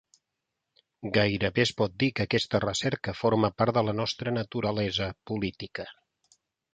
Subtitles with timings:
[1.17, 5.87] Gairebé es pot dir que aquesta recerca forma part de la nostra naturalesa política.